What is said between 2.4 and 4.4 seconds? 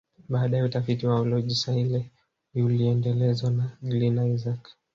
uliendelezwa na Glynn